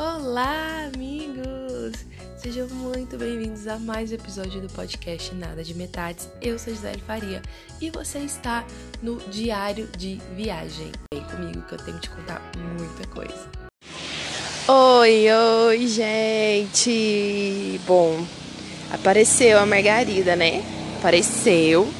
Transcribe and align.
Olá, 0.00 0.88
amigos! 0.94 2.06
Sejam 2.36 2.68
muito 2.68 3.18
bem-vindos 3.18 3.66
a 3.66 3.80
mais 3.80 4.12
um 4.12 4.14
episódio 4.14 4.60
do 4.60 4.68
podcast 4.72 5.34
Nada 5.34 5.64
de 5.64 5.74
Metades. 5.74 6.28
Eu 6.40 6.56
sou 6.56 6.72
Gisele 6.72 7.00
Faria 7.00 7.42
e 7.80 7.90
você 7.90 8.20
está 8.20 8.64
no 9.02 9.16
Diário 9.28 9.88
de 9.98 10.20
Viagem. 10.36 10.92
Vem 11.12 11.24
comigo 11.24 11.62
que 11.62 11.74
eu 11.74 11.78
tenho 11.78 11.98
que 11.98 12.02
te 12.02 12.10
contar 12.10 12.40
muita 12.78 13.08
coisa. 13.08 13.50
Oi, 14.68 15.26
oi, 15.66 15.88
gente! 15.88 17.80
Bom, 17.84 18.24
apareceu 18.92 19.58
a 19.58 19.66
Margarida, 19.66 20.36
né? 20.36 20.62
Apareceu 21.00 21.92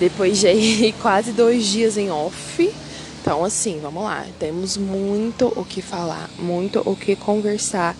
depois 0.00 0.40
de 0.40 0.94
quase 1.02 1.32
dois 1.32 1.66
dias 1.66 1.98
em 1.98 2.10
off 2.10 2.85
então, 3.26 3.44
assim, 3.44 3.80
vamos 3.82 4.04
lá. 4.04 4.24
Temos 4.38 4.76
muito 4.76 5.52
o 5.56 5.64
que 5.64 5.82
falar, 5.82 6.30
muito 6.38 6.80
o 6.88 6.94
que 6.94 7.16
conversar. 7.16 7.96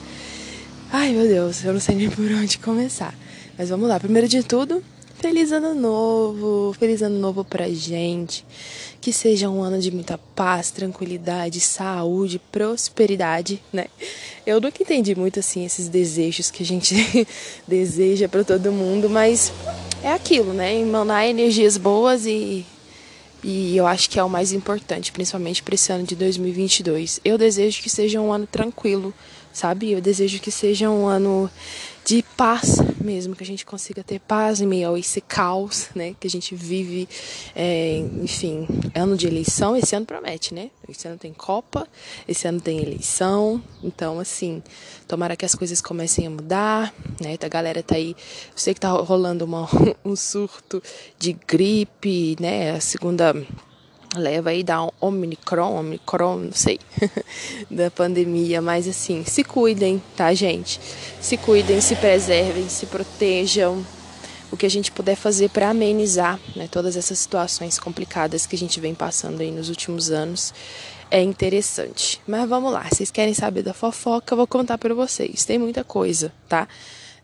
Ai, 0.92 1.10
meu 1.10 1.26
Deus, 1.26 1.64
eu 1.64 1.72
não 1.72 1.80
sei 1.80 1.96
nem 1.96 2.08
por 2.08 2.30
onde 2.30 2.58
começar. 2.58 3.12
Mas 3.58 3.68
vamos 3.68 3.88
lá. 3.88 3.98
Primeiro 3.98 4.28
de 4.28 4.44
tudo, 4.44 4.84
feliz 5.16 5.50
ano 5.50 5.74
novo. 5.74 6.72
Feliz 6.78 7.02
ano 7.02 7.18
novo 7.18 7.44
pra 7.44 7.68
gente. 7.68 8.46
Que 9.00 9.12
seja 9.12 9.50
um 9.50 9.64
ano 9.64 9.80
de 9.80 9.90
muita 9.90 10.16
paz, 10.16 10.70
tranquilidade, 10.70 11.58
saúde, 11.58 12.40
prosperidade, 12.52 13.60
né? 13.72 13.86
Eu 14.46 14.60
nunca 14.60 14.80
entendi 14.80 15.16
muito 15.16 15.40
assim 15.40 15.64
esses 15.64 15.88
desejos 15.88 16.52
que 16.52 16.62
a 16.62 16.66
gente 16.66 16.94
deseja 17.66 18.28
para 18.28 18.44
todo 18.44 18.70
mundo, 18.70 19.10
mas 19.10 19.52
é 20.04 20.12
aquilo, 20.12 20.52
né? 20.52 20.78
Emanar 20.78 21.26
energias 21.26 21.76
boas 21.76 22.26
e 22.26 22.64
e 23.48 23.76
eu 23.76 23.86
acho 23.86 24.10
que 24.10 24.18
é 24.18 24.24
o 24.24 24.28
mais 24.28 24.50
importante, 24.50 25.12
principalmente 25.12 25.62
para 25.62 25.76
esse 25.76 25.92
ano 25.92 26.02
de 26.02 26.16
2022. 26.16 27.20
Eu 27.24 27.38
desejo 27.38 27.80
que 27.80 27.88
seja 27.88 28.20
um 28.20 28.32
ano 28.32 28.44
tranquilo, 28.44 29.14
sabe? 29.52 29.92
Eu 29.92 30.00
desejo 30.00 30.40
que 30.40 30.50
seja 30.50 30.90
um 30.90 31.06
ano 31.06 31.48
de 32.06 32.22
paz 32.36 32.76
mesmo, 33.00 33.34
que 33.34 33.42
a 33.42 33.46
gente 33.46 33.66
consiga 33.66 34.04
ter 34.04 34.20
paz 34.20 34.60
em 34.60 34.66
meio 34.66 34.94
a 34.94 34.98
esse 34.98 35.20
caos, 35.20 35.88
né? 35.92 36.14
Que 36.20 36.28
a 36.28 36.30
gente 36.30 36.54
vive, 36.54 37.08
é, 37.52 37.98
enfim, 38.22 38.64
ano 38.94 39.16
de 39.16 39.26
eleição, 39.26 39.76
esse 39.76 39.96
ano 39.96 40.06
promete, 40.06 40.54
né? 40.54 40.70
Esse 40.88 41.08
ano 41.08 41.18
tem 41.18 41.32
Copa, 41.32 41.88
esse 42.28 42.46
ano 42.46 42.60
tem 42.60 42.80
eleição, 42.80 43.60
então, 43.82 44.20
assim, 44.20 44.62
tomara 45.08 45.34
que 45.34 45.44
as 45.44 45.56
coisas 45.56 45.80
comecem 45.80 46.28
a 46.28 46.30
mudar, 46.30 46.94
né? 47.20 47.36
A 47.42 47.48
galera 47.48 47.82
tá 47.82 47.96
aí, 47.96 48.10
eu 48.10 48.58
sei 48.58 48.72
que 48.72 48.80
tá 48.80 48.90
rolando 48.90 49.44
uma, 49.44 49.68
um 50.04 50.14
surto 50.14 50.80
de 51.18 51.32
gripe, 51.32 52.36
né? 52.38 52.70
A 52.70 52.80
segunda 52.80 53.34
leva 54.14 54.50
aí 54.50 54.62
da 54.62 54.88
Omicron, 55.00 55.80
Omicron, 55.80 56.36
não 56.36 56.52
sei, 56.52 56.78
da 57.70 57.90
pandemia, 57.90 58.62
mas 58.62 58.86
assim, 58.86 59.24
se 59.24 59.42
cuidem, 59.42 60.02
tá, 60.16 60.32
gente? 60.34 60.80
Se 61.20 61.36
cuidem, 61.36 61.80
se 61.80 61.96
preservem, 61.96 62.68
se 62.68 62.86
protejam. 62.86 63.84
O 64.50 64.56
que 64.56 64.64
a 64.64 64.70
gente 64.70 64.92
puder 64.92 65.16
fazer 65.16 65.50
para 65.50 65.70
amenizar 65.70 66.38
né, 66.54 66.68
todas 66.70 66.96
essas 66.96 67.18
situações 67.18 67.78
complicadas 67.78 68.46
que 68.46 68.54
a 68.54 68.58
gente 68.58 68.78
vem 68.78 68.94
passando 68.94 69.40
aí 69.40 69.50
nos 69.50 69.68
últimos 69.68 70.10
anos 70.10 70.54
é 71.10 71.20
interessante. 71.20 72.20
Mas 72.26 72.48
vamos 72.48 72.72
lá, 72.72 72.86
vocês 72.88 73.10
querem 73.10 73.34
saber 73.34 73.62
da 73.62 73.74
fofoca? 73.74 74.32
Eu 74.32 74.36
vou 74.36 74.46
contar 74.46 74.78
para 74.78 74.94
vocês. 74.94 75.44
Tem 75.44 75.58
muita 75.58 75.82
coisa, 75.82 76.32
tá? 76.48 76.68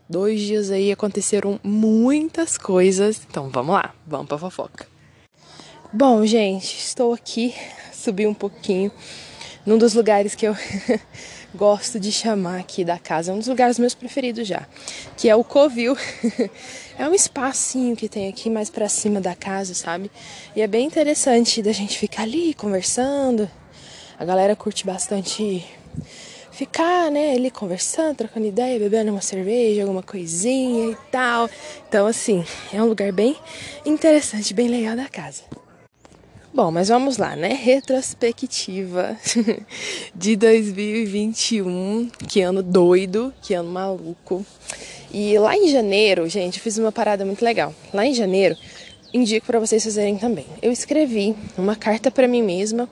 Dois 0.07 0.41
dias 0.41 0.69
aí 0.69 0.91
aconteceram 0.91 1.59
muitas 1.63 2.57
coisas. 2.57 3.21
Então 3.29 3.49
vamos 3.49 3.73
lá, 3.73 3.93
vamos 4.05 4.27
pra 4.27 4.37
fofoca. 4.37 4.92
Bom, 5.95 6.25
gente, 6.25 6.75
estou 6.79 7.13
aqui, 7.13 7.53
subi 7.93 8.25
um 8.25 8.33
pouquinho, 8.33 8.91
num 9.63 9.77
dos 9.77 9.93
lugares 9.93 10.33
que 10.33 10.47
eu 10.47 10.55
gosto 11.53 11.99
de 11.99 12.11
chamar 12.11 12.61
aqui 12.61 12.83
da 12.83 12.97
casa, 12.97 13.31
um 13.31 13.37
dos 13.37 13.45
lugares 13.45 13.77
meus 13.77 13.93
preferidos 13.93 14.47
já, 14.47 14.65
que 15.15 15.29
é 15.29 15.35
o 15.35 15.43
Covil. 15.43 15.95
é 16.97 17.07
um 17.07 17.13
espacinho 17.13 17.95
que 17.95 18.09
tem 18.09 18.27
aqui 18.27 18.49
mais 18.49 18.71
para 18.71 18.89
cima 18.89 19.21
da 19.21 19.35
casa, 19.35 19.75
sabe? 19.75 20.09
E 20.55 20.63
é 20.63 20.67
bem 20.67 20.87
interessante 20.87 21.61
da 21.61 21.71
gente 21.71 21.95
ficar 21.99 22.23
ali 22.23 22.55
conversando. 22.55 23.47
A 24.17 24.25
galera 24.25 24.55
curte 24.55 24.87
bastante 24.87 25.63
ficar, 26.51 27.11
né, 27.11 27.35
ali 27.35 27.51
conversando, 27.51 28.15
trocando 28.15 28.47
ideia, 28.47 28.79
bebendo 28.79 29.11
uma 29.11 29.21
cerveja, 29.21 29.83
alguma 29.83 30.01
coisinha 30.01 30.89
e 30.89 30.97
tal. 31.11 31.47
Então, 31.87 32.07
assim, 32.07 32.43
é 32.73 32.81
um 32.81 32.87
lugar 32.87 33.11
bem 33.11 33.35
interessante, 33.85 34.55
bem 34.55 34.67
legal 34.67 34.95
da 34.95 35.07
casa. 35.07 35.43
Bom, 36.55 36.69
mas 36.69 36.89
vamos 36.89 37.17
lá, 37.17 37.35
né? 37.35 37.47
Retrospectiva 37.47 39.17
de 40.13 40.35
2021. 40.35 42.11
Que 42.27 42.41
ano 42.41 42.61
doido, 42.61 43.33
que 43.41 43.55
ano 43.55 43.71
maluco. 43.71 44.45
E 45.11 45.35
lá 45.39 45.57
em 45.57 45.67
janeiro, 45.67 46.29
gente, 46.29 46.59
fiz 46.59 46.77
uma 46.77 46.91
parada 46.91 47.25
muito 47.25 47.43
legal. 47.43 47.73
Lá 47.91 48.05
em 48.05 48.13
janeiro, 48.13 48.55
indico 49.11 49.47
para 49.47 49.59
vocês 49.59 49.83
fazerem 49.83 50.15
também. 50.15 50.45
Eu 50.61 50.71
escrevi 50.71 51.35
uma 51.57 51.75
carta 51.75 52.11
para 52.11 52.27
mim 52.27 52.43
mesma, 52.43 52.87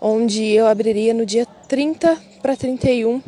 onde 0.00 0.42
eu 0.42 0.66
abriria 0.66 1.14
no 1.14 1.24
dia 1.24 1.46
30 1.68 2.20
para 2.42 2.56
31 2.56 3.22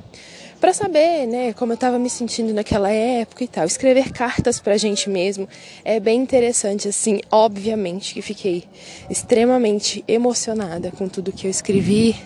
para 0.60 0.72
saber, 0.72 1.26
né, 1.26 1.52
como 1.52 1.72
eu 1.72 1.74
estava 1.74 1.98
me 1.98 2.10
sentindo 2.10 2.52
naquela 2.52 2.90
época 2.90 3.44
e 3.44 3.48
tal. 3.48 3.64
Escrever 3.64 4.10
cartas 4.12 4.58
para 4.58 4.74
a 4.74 4.76
gente 4.76 5.08
mesmo 5.08 5.48
é 5.84 6.00
bem 6.00 6.20
interessante, 6.20 6.88
assim. 6.88 7.20
Obviamente 7.30 8.14
que 8.14 8.22
fiquei 8.22 8.64
extremamente 9.08 10.04
emocionada 10.08 10.90
com 10.90 11.08
tudo 11.08 11.32
que 11.32 11.46
eu 11.46 11.50
escrevi 11.50 12.16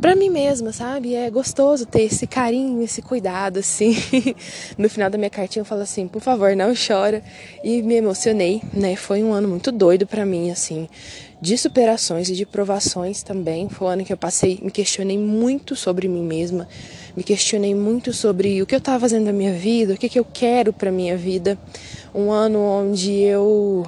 para 0.00 0.14
mim 0.14 0.30
mesma, 0.30 0.72
sabe? 0.72 1.14
É 1.14 1.28
gostoso 1.30 1.86
ter 1.86 2.02
esse 2.02 2.26
carinho, 2.26 2.82
esse 2.82 3.02
cuidado, 3.02 3.58
assim. 3.58 3.96
no 4.78 4.88
final 4.88 5.10
da 5.10 5.18
minha 5.18 5.30
cartinha 5.30 5.62
eu 5.62 5.66
falo 5.66 5.82
assim, 5.82 6.06
por 6.06 6.22
favor, 6.22 6.54
não 6.54 6.72
chora. 6.74 7.22
E 7.64 7.82
me 7.82 7.96
emocionei, 7.96 8.62
né? 8.72 8.94
Foi 8.94 9.22
um 9.22 9.32
ano 9.32 9.48
muito 9.48 9.72
doido 9.72 10.06
para 10.06 10.24
mim, 10.24 10.50
assim 10.50 10.88
de 11.40 11.56
superações 11.58 12.28
e 12.28 12.34
de 12.34 12.46
provações 12.46 13.22
também. 13.22 13.68
Foi 13.68 13.88
um 13.88 13.90
ano 13.90 14.04
que 14.04 14.12
eu 14.12 14.16
passei, 14.16 14.58
me 14.62 14.70
questionei 14.70 15.18
muito 15.18 15.76
sobre 15.76 16.08
mim 16.08 16.22
mesma, 16.22 16.68
me 17.16 17.22
questionei 17.22 17.74
muito 17.74 18.12
sobre 18.12 18.62
o 18.62 18.66
que 18.66 18.74
eu 18.74 18.78
estava 18.78 19.00
fazendo 19.00 19.26
na 19.26 19.32
minha 19.32 19.52
vida, 19.52 19.94
o 19.94 19.96
que, 19.96 20.08
que 20.08 20.18
eu 20.18 20.24
quero 20.24 20.72
para 20.72 20.90
minha 20.90 21.16
vida. 21.16 21.58
Um 22.14 22.30
ano 22.30 22.58
onde 22.60 23.12
eu 23.12 23.86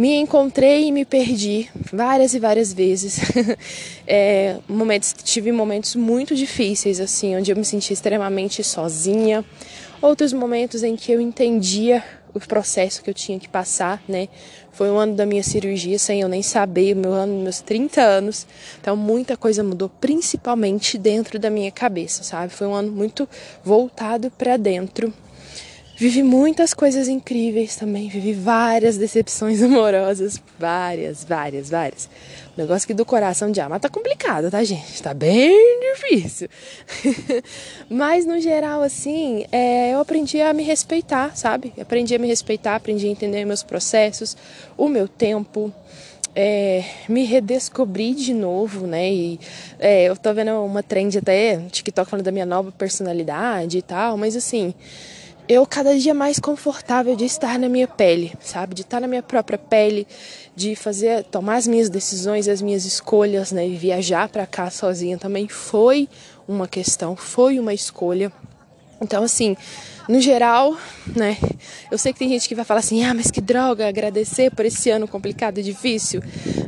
me 0.00 0.16
encontrei 0.16 0.86
e 0.86 0.92
me 0.92 1.04
perdi 1.04 1.68
várias 1.92 2.32
e 2.32 2.38
várias 2.38 2.72
vezes. 2.72 3.20
é, 4.08 4.56
momentos, 4.66 5.14
tive 5.22 5.52
momentos 5.52 5.94
muito 5.94 6.34
difíceis, 6.34 7.00
assim, 7.00 7.36
onde 7.36 7.50
eu 7.50 7.56
me 7.56 7.66
senti 7.66 7.92
extremamente 7.92 8.64
sozinha. 8.64 9.44
Outros 10.00 10.32
momentos 10.32 10.82
em 10.82 10.96
que 10.96 11.12
eu 11.12 11.20
entendia 11.20 12.02
o 12.34 12.40
processo 12.40 13.02
que 13.02 13.10
eu 13.10 13.14
tinha 13.14 13.38
que 13.38 13.48
passar, 13.48 14.02
né? 14.08 14.28
Foi 14.72 14.90
um 14.90 14.98
ano 14.98 15.14
da 15.14 15.26
minha 15.26 15.42
cirurgia 15.42 15.98
sem 15.98 16.20
eu 16.20 16.28
nem 16.28 16.42
saber, 16.42 16.94
meu 16.94 17.12
ano, 17.12 17.42
meus 17.42 17.60
30 17.60 18.00
anos. 18.00 18.46
Então 18.80 18.96
muita 18.96 19.36
coisa 19.36 19.62
mudou, 19.62 19.88
principalmente 19.88 20.96
dentro 20.96 21.38
da 21.38 21.50
minha 21.50 21.70
cabeça, 21.70 22.22
sabe? 22.22 22.52
Foi 22.52 22.66
um 22.66 22.74
ano 22.74 22.90
muito 22.90 23.28
voltado 23.64 24.30
para 24.30 24.56
dentro. 24.56 25.12
Vivi 26.00 26.22
muitas 26.22 26.72
coisas 26.72 27.08
incríveis 27.08 27.76
também, 27.76 28.08
vivi 28.08 28.32
várias 28.32 28.96
decepções 28.96 29.60
amorosas, 29.62 30.42
várias, 30.58 31.22
várias, 31.22 31.68
várias. 31.68 32.08
O 32.56 32.58
negócio 32.58 32.86
aqui 32.86 32.94
do 32.94 33.04
coração 33.04 33.50
de 33.52 33.60
amar 33.60 33.78
tá 33.78 33.90
complicado, 33.90 34.50
tá, 34.50 34.64
gente? 34.64 35.02
Tá 35.02 35.12
bem 35.12 35.52
difícil. 35.92 36.48
Mas 37.90 38.24
no 38.24 38.40
geral, 38.40 38.80
assim, 38.80 39.44
é, 39.52 39.92
eu 39.92 40.00
aprendi 40.00 40.40
a 40.40 40.54
me 40.54 40.62
respeitar, 40.62 41.36
sabe? 41.36 41.70
Aprendi 41.78 42.14
a 42.14 42.18
me 42.18 42.28
respeitar, 42.28 42.76
aprendi 42.76 43.06
a 43.06 43.10
entender 43.10 43.44
meus 43.44 43.62
processos, 43.62 44.38
o 44.78 44.88
meu 44.88 45.06
tempo. 45.06 45.70
É, 46.34 46.82
me 47.08 47.24
redescobri 47.24 48.14
de 48.14 48.32
novo, 48.32 48.86
né? 48.86 49.12
E 49.12 49.40
é, 49.78 50.04
eu 50.04 50.16
tô 50.16 50.32
vendo 50.32 50.52
uma 50.64 50.82
trend 50.82 51.18
até 51.18 51.58
TikTok 51.70 52.08
falando 52.08 52.24
da 52.24 52.32
minha 52.32 52.46
nova 52.46 52.72
personalidade 52.72 53.76
e 53.76 53.82
tal, 53.82 54.16
mas 54.16 54.34
assim, 54.34 54.72
eu 55.50 55.66
cada 55.66 55.98
dia 55.98 56.14
mais 56.14 56.38
confortável 56.38 57.16
de 57.16 57.24
estar 57.24 57.58
na 57.58 57.68
minha 57.68 57.88
pele, 57.88 58.32
sabe? 58.40 58.72
De 58.72 58.82
estar 58.82 59.00
na 59.00 59.08
minha 59.08 59.20
própria 59.20 59.58
pele, 59.58 60.06
de 60.54 60.76
fazer, 60.76 61.24
tomar 61.24 61.56
as 61.56 61.66
minhas 61.66 61.90
decisões, 61.90 62.46
as 62.46 62.62
minhas 62.62 62.84
escolhas, 62.84 63.50
né? 63.50 63.66
E 63.66 63.74
viajar 63.76 64.28
para 64.28 64.46
cá 64.46 64.70
sozinha 64.70 65.18
também 65.18 65.48
foi 65.48 66.08
uma 66.46 66.68
questão, 66.68 67.16
foi 67.16 67.58
uma 67.58 67.74
escolha. 67.74 68.30
Então, 69.00 69.24
assim, 69.24 69.56
no 70.10 70.20
geral, 70.20 70.76
né? 71.14 71.38
Eu 71.88 71.96
sei 71.96 72.12
que 72.12 72.18
tem 72.18 72.28
gente 72.28 72.48
que 72.48 72.54
vai 72.54 72.64
falar 72.64 72.80
assim: 72.80 73.04
ah, 73.04 73.14
mas 73.14 73.30
que 73.30 73.40
droga 73.40 73.88
agradecer 73.88 74.50
por 74.50 74.66
esse 74.66 74.90
ano 74.90 75.06
complicado 75.06 75.58
e 75.58 75.62
difícil. 75.62 76.20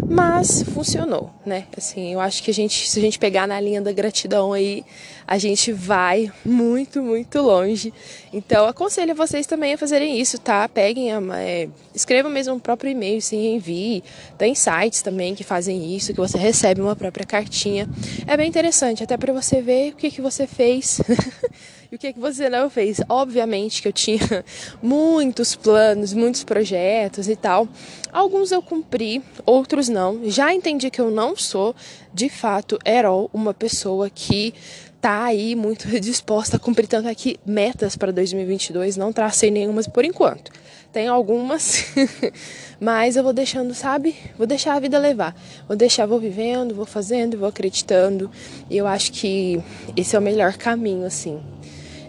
Mas 0.08 0.62
funcionou, 0.62 1.30
né? 1.44 1.64
Assim, 1.76 2.12
eu 2.12 2.20
acho 2.20 2.42
que 2.42 2.50
a 2.50 2.54
gente, 2.54 2.88
se 2.88 2.98
a 2.98 3.02
gente 3.02 3.18
pegar 3.18 3.48
na 3.48 3.58
linha 3.58 3.80
da 3.80 3.90
gratidão 3.90 4.52
aí, 4.52 4.84
a 5.26 5.38
gente 5.38 5.72
vai 5.72 6.30
muito, 6.44 7.02
muito 7.02 7.40
longe. 7.40 7.92
Então, 8.32 8.66
aconselho 8.66 9.14
vocês 9.14 9.46
também 9.46 9.74
a 9.74 9.78
fazerem 9.78 10.20
isso, 10.20 10.38
tá? 10.38 10.68
Peguem, 10.68 11.10
é, 11.34 11.68
escrevam 11.94 12.30
mesmo 12.30 12.54
o 12.54 12.60
próprio 12.60 12.90
e-mail, 12.90 13.20
sim, 13.20 13.54
envie. 13.54 14.04
Tem 14.38 14.54
sites 14.54 15.02
também 15.02 15.34
que 15.34 15.42
fazem 15.42 15.96
isso, 15.96 16.12
que 16.12 16.20
você 16.20 16.38
recebe 16.38 16.80
uma 16.80 16.94
própria 16.94 17.26
cartinha. 17.26 17.88
É 18.26 18.36
bem 18.36 18.48
interessante, 18.48 19.02
até 19.02 19.16
para 19.16 19.32
você 19.32 19.60
ver 19.60 19.94
o 19.94 19.96
que, 19.96 20.10
que 20.10 20.20
você 20.20 20.46
fez. 20.46 21.00
e 21.92 21.94
o 21.94 21.98
que, 21.98 22.14
que 22.14 22.18
você 22.18 22.48
não 22.48 22.70
fez? 22.70 23.02
Obviamente 23.06 23.82
que 23.82 23.88
eu 23.88 23.92
tinha 23.92 24.42
muitos 24.80 25.54
planos, 25.54 26.14
muitos 26.14 26.42
projetos 26.42 27.28
e 27.28 27.36
tal. 27.36 27.68
Alguns 28.10 28.50
eu 28.50 28.62
cumpri, 28.62 29.22
outros 29.44 29.90
não. 29.90 30.18
Já 30.24 30.54
entendi 30.54 30.90
que 30.90 31.02
eu 31.02 31.10
não 31.10 31.36
sou, 31.36 31.76
de 32.14 32.30
fato, 32.30 32.78
herói, 32.82 33.28
uma 33.30 33.52
pessoa 33.52 34.08
que 34.08 34.54
tá 35.02 35.24
aí 35.24 35.54
muito 35.54 35.86
disposta 36.00 36.56
a 36.56 36.58
cumprir 36.58 36.86
tanto 36.86 37.08
aqui 37.08 37.38
metas 37.44 37.94
para 37.94 38.10
2022. 38.10 38.96
Não 38.96 39.12
tracei 39.12 39.50
nenhumas 39.50 39.86
por 39.86 40.02
enquanto. 40.02 40.50
Tem 40.90 41.08
algumas, 41.08 41.92
mas 42.80 43.16
eu 43.16 43.22
vou 43.22 43.34
deixando, 43.34 43.74
sabe? 43.74 44.16
Vou 44.38 44.46
deixar 44.46 44.76
a 44.76 44.80
vida 44.80 44.98
levar. 44.98 45.36
Vou 45.68 45.76
deixar, 45.76 46.06
vou 46.06 46.18
vivendo, 46.18 46.74
vou 46.74 46.86
fazendo, 46.86 47.36
vou 47.36 47.48
acreditando. 47.48 48.30
E 48.70 48.78
eu 48.78 48.86
acho 48.86 49.12
que 49.12 49.62
esse 49.94 50.16
é 50.16 50.18
o 50.18 50.22
melhor 50.22 50.54
caminho, 50.56 51.04
assim. 51.04 51.38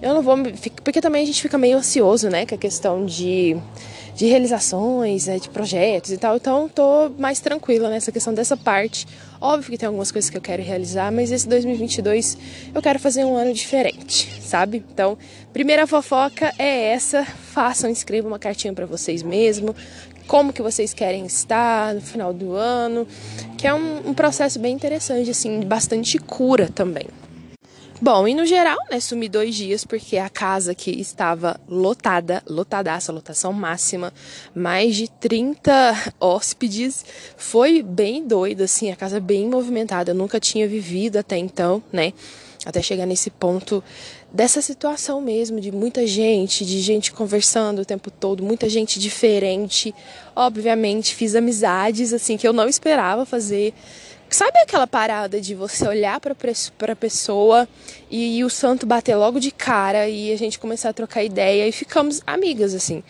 Eu 0.04 0.14
não 0.14 0.22
vou. 0.22 0.36
Porque 0.84 1.00
também 1.00 1.24
a 1.24 1.26
gente 1.26 1.42
fica 1.42 1.58
meio 1.58 1.78
ansioso, 1.78 2.30
né? 2.30 2.46
Com 2.46 2.56
a 2.56 2.58
questão 2.58 3.06
de 3.06 3.58
de 4.16 4.28
realizações, 4.28 5.26
né, 5.26 5.40
de 5.40 5.50
projetos 5.50 6.12
e 6.12 6.18
tal. 6.18 6.36
Então, 6.36 6.70
tô 6.70 7.10
mais 7.18 7.40
tranquila 7.40 7.90
nessa 7.90 8.12
questão 8.12 8.34
dessa 8.34 8.56
parte. 8.56 9.08
Óbvio 9.42 9.72
que 9.72 9.78
tem 9.78 9.88
algumas 9.88 10.12
coisas 10.12 10.30
que 10.30 10.38
eu 10.38 10.42
quero 10.42 10.62
realizar, 10.62 11.12
mas 11.12 11.32
esse 11.32 11.48
2022 11.48 12.38
eu 12.74 12.82
quero 12.82 13.00
fazer 13.00 13.26
um 13.26 13.36
ano 13.36 13.54
diferente, 13.54 14.30
sabe? 14.42 14.84
Então, 14.94 15.18
primeira 15.52 15.88
fofoca 15.88 16.54
é 16.60 16.94
essa. 16.94 17.26
Façam, 17.26 17.90
escrevam 17.90 18.32
uma 18.32 18.40
cartinha 18.40 18.74
para 18.74 18.86
vocês 18.86 19.24
mesmo. 19.24 19.76
Como 20.28 20.54
que 20.54 20.62
vocês 20.62 20.94
querem 20.94 21.26
estar 21.26 21.96
no 21.96 22.02
final 22.02 22.32
do 22.32 22.54
ano, 22.54 23.08
que 23.58 23.68
é 23.68 23.74
um, 23.74 24.10
um 24.10 24.14
processo 24.14 24.60
bem 24.60 24.74
interessante, 24.74 25.32
assim, 25.32 25.62
bastante 25.62 26.18
cura 26.20 26.70
também. 26.70 27.08
Bom, 28.02 28.28
e 28.28 28.34
no 28.34 28.46
geral, 28.46 28.78
né, 28.92 29.00
sumi 29.00 29.30
dois 29.30 29.56
dias 29.56 29.86
porque 29.86 30.18
a 30.18 30.28
casa 30.28 30.74
que 30.74 30.92
estava 30.92 31.60
lotada, 31.70 32.44
lotadaça, 32.48 33.14
lotação 33.14 33.54
máxima, 33.54 34.12
mais 34.54 34.96
de 34.96 35.10
30 35.10 35.72
hóspedes, 36.20 37.06
foi 37.38 37.82
bem 37.82 38.28
doido, 38.28 38.62
assim, 38.62 38.92
a 38.92 38.96
casa 38.96 39.20
bem 39.20 39.48
movimentada, 39.48 40.12
eu 40.12 40.16
nunca 40.16 40.40
tinha 40.40 40.68
vivido 40.68 41.18
até 41.18 41.38
então, 41.38 41.82
né, 41.94 42.14
até 42.66 42.82
chegar 42.82 43.06
nesse 43.06 43.30
ponto 43.30 43.84
dessa 44.32 44.62
situação 44.62 45.22
mesmo, 45.22 45.62
de 45.62 45.72
muita 45.72 46.08
gente, 46.08 46.66
de 46.66 46.82
gente 46.82 47.12
conversando 47.12 47.84
o 47.84 47.86
tempo 47.86 48.10
todo, 48.10 48.44
muita 48.44 48.68
gente 48.68 49.00
diferente, 49.00 49.94
obviamente 50.36 51.14
fiz 51.14 51.36
amizades, 51.36 52.12
assim, 52.12 52.36
que 52.36 52.48
eu 52.48 52.54
não 52.54 52.68
esperava 52.68 53.26
fazer, 53.26 53.74
Sabe 54.34 54.58
aquela 54.58 54.88
parada 54.88 55.40
de 55.40 55.54
você 55.54 55.88
olhar 55.88 56.20
para 56.20 56.34
a 56.34 56.96
pessoa 56.96 57.70
e, 58.10 58.44
o 58.44 58.50
santo 58.50 58.84
bater 58.84 59.16
logo 59.16 59.40
de 59.40 59.52
cara 59.52 60.10
e 60.10 60.34
a 60.34 60.36
gente 60.36 60.58
começar 60.58 60.90
a 60.90 60.94
trocar 60.94 61.24
ideia 61.24 61.68
e 61.68 61.72
ficamos 61.72 62.20
amigas, 62.26 62.74
assim. 62.74 63.04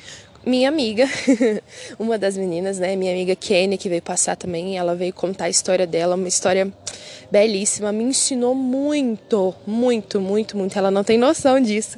Minha 0.45 0.67
amiga, 0.67 1.07
uma 1.97 2.17
das 2.17 2.35
meninas, 2.35 2.77
né, 2.77 2.97
minha 2.97 3.13
amiga 3.13 3.37
Kenny, 3.37 3.77
que 3.77 3.87
veio 3.87 4.01
passar 4.01 4.35
também, 4.35 4.77
ela 4.77 4.95
veio 4.95 5.13
contar 5.13 5.45
a 5.45 5.49
história 5.49 5.87
dela, 5.87 6.15
uma 6.15 6.27
história 6.27 6.69
belíssima, 7.31 7.93
me 7.93 8.03
ensinou 8.03 8.53
muito, 8.53 9.55
muito, 9.65 10.19
muito, 10.19 10.57
muito. 10.57 10.77
Ela 10.77 10.91
não 10.91 11.05
tem 11.05 11.17
noção 11.17 11.57
disso 11.57 11.97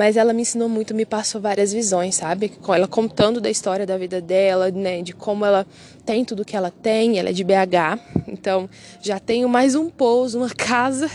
mas 0.00 0.16
ela 0.16 0.32
me 0.32 0.40
ensinou 0.40 0.66
muito, 0.66 0.94
me 0.94 1.04
passou 1.04 1.42
várias 1.42 1.74
visões, 1.74 2.14
sabe? 2.14 2.50
Ela 2.74 2.88
contando 2.88 3.38
da 3.38 3.50
história 3.50 3.84
da 3.84 3.98
vida 3.98 4.18
dela, 4.18 4.70
né? 4.70 5.02
De 5.02 5.12
como 5.12 5.44
ela 5.44 5.66
tem 6.06 6.24
tudo 6.24 6.42
que 6.42 6.56
ela 6.56 6.70
tem, 6.70 7.18
ela 7.18 7.28
é 7.28 7.32
de 7.34 7.44
BH, 7.44 8.00
então 8.26 8.66
já 9.02 9.20
tenho 9.20 9.46
mais 9.46 9.74
um 9.74 9.90
pouso, 9.90 10.38
uma 10.38 10.48
casa. 10.56 11.10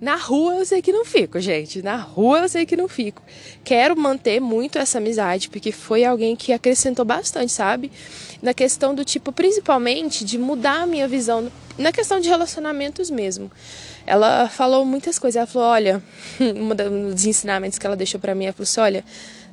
Na 0.00 0.16
rua 0.16 0.56
eu 0.56 0.66
sei 0.66 0.82
que 0.82 0.92
não 0.92 1.04
fico, 1.04 1.38
gente. 1.38 1.80
Na 1.80 1.94
rua 1.94 2.40
eu 2.40 2.48
sei 2.48 2.66
que 2.66 2.76
não 2.76 2.88
fico. 2.88 3.22
Quero 3.62 3.96
manter 3.96 4.40
muito 4.40 4.80
essa 4.80 4.98
amizade, 4.98 5.48
porque 5.48 5.70
foi 5.70 6.04
alguém 6.04 6.34
que 6.34 6.52
acrescentou 6.52 7.04
bastante, 7.04 7.52
sabe? 7.52 7.92
Na 8.42 8.52
questão 8.52 8.96
do 8.96 9.04
tipo, 9.04 9.30
principalmente 9.30 10.24
de 10.24 10.38
mudar 10.38 10.82
a 10.82 10.86
minha 10.86 11.06
visão, 11.06 11.52
na 11.78 11.92
questão 11.92 12.18
de 12.18 12.28
relacionamentos 12.28 13.10
mesmo 13.10 13.48
ela 14.06 14.48
falou 14.48 14.84
muitas 14.84 15.18
coisas. 15.18 15.36
Ela 15.36 15.46
falou: 15.46 15.68
olha, 15.68 16.02
um 16.40 17.10
dos 17.10 17.24
ensinamentos 17.24 17.78
que 17.78 17.86
ela 17.86 17.96
deixou 17.96 18.20
para 18.20 18.34
mim, 18.34 18.44
ela 18.44 18.52
falou 18.52 18.64
assim: 18.64 18.80
olha, 18.80 19.04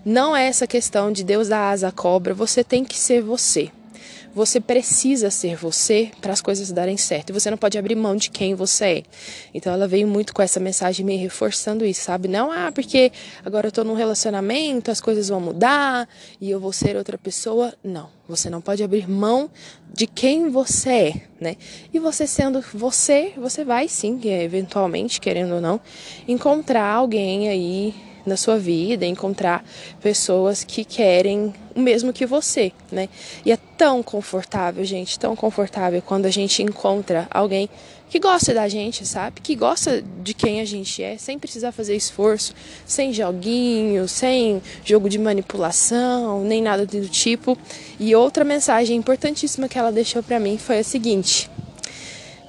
não 0.03 0.35
é 0.35 0.47
essa 0.47 0.65
questão 0.65 1.11
de 1.11 1.23
Deus 1.23 1.47
dar 1.49 1.69
asa 1.69 1.87
à 1.89 1.91
cobra, 1.91 2.33
você 2.33 2.63
tem 2.63 2.83
que 2.83 2.97
ser 2.97 3.21
você. 3.21 3.71
Você 4.33 4.59
precisa 4.59 5.29
ser 5.29 5.55
você 5.55 6.11
para 6.21 6.31
as 6.31 6.41
coisas 6.41 6.71
darem 6.71 6.97
certo. 6.97 7.29
E 7.29 7.33
você 7.33 7.49
não 7.49 7.57
pode 7.57 7.77
abrir 7.77 7.95
mão 7.95 8.15
de 8.15 8.29
quem 8.29 8.55
você 8.55 8.85
é. 8.85 9.03
Então 9.53 9.73
ela 9.73 9.87
veio 9.87 10.07
muito 10.07 10.33
com 10.33 10.41
essa 10.41 10.59
mensagem 10.59 11.05
me 11.05 11.15
reforçando 11.17 11.85
isso, 11.85 12.01
sabe? 12.01 12.27
Não, 12.27 12.51
ah, 12.51 12.71
porque 12.71 13.11
agora 13.43 13.67
eu 13.67 13.71
tô 13.71 13.83
num 13.83 13.93
relacionamento, 13.93 14.89
as 14.89 15.01
coisas 15.01 15.29
vão 15.29 15.41
mudar 15.41 16.07
e 16.39 16.49
eu 16.49 16.59
vou 16.59 16.71
ser 16.71 16.95
outra 16.95 17.17
pessoa. 17.17 17.73
Não. 17.83 18.09
Você 18.27 18.49
não 18.49 18.61
pode 18.61 18.81
abrir 18.81 19.09
mão 19.09 19.49
de 19.93 20.07
quem 20.07 20.49
você 20.49 20.89
é, 20.89 21.13
né? 21.39 21.57
E 21.93 21.99
você 21.99 22.25
sendo 22.25 22.63
você, 22.73 23.33
você 23.35 23.65
vai 23.65 23.89
sim, 23.89 24.21
eventualmente, 24.23 25.19
querendo 25.19 25.55
ou 25.55 25.61
não, 25.61 25.81
encontrar 26.27 26.93
alguém 26.93 27.49
aí 27.49 27.93
na 28.25 28.37
sua 28.37 28.57
vida, 28.57 29.05
encontrar 29.05 29.63
pessoas 30.01 30.63
que 30.63 30.83
querem 30.83 31.53
o 31.75 31.79
mesmo 31.79 32.11
que 32.11 32.25
você, 32.25 32.71
né? 32.91 33.09
E 33.45 33.51
é 33.51 33.57
tão 33.77 34.03
confortável, 34.03 34.83
gente, 34.83 35.17
tão 35.17 35.35
confortável 35.35 36.01
quando 36.01 36.25
a 36.25 36.29
gente 36.29 36.61
encontra 36.61 37.27
alguém 37.31 37.69
que 38.11 38.19
gosta 38.19 38.53
da 38.53 38.67
gente, 38.67 39.05
sabe? 39.05 39.39
Que 39.39 39.55
gosta 39.55 40.03
de 40.21 40.33
quem 40.33 40.59
a 40.59 40.65
gente 40.65 41.01
é, 41.01 41.17
sem 41.17 41.39
precisar 41.39 41.71
fazer 41.71 41.95
esforço, 41.95 42.53
sem 42.85 43.13
joguinho, 43.13 44.05
sem 44.05 44.61
jogo 44.83 45.09
de 45.09 45.17
manipulação, 45.17 46.43
nem 46.43 46.61
nada 46.61 46.85
do 46.85 47.07
tipo. 47.07 47.57
E 47.97 48.13
outra 48.13 48.43
mensagem 48.43 48.97
importantíssima 48.97 49.69
que 49.69 49.79
ela 49.79 49.93
deixou 49.93 50.21
para 50.21 50.41
mim 50.41 50.57
foi 50.57 50.79
a 50.79 50.83
seguinte: 50.83 51.49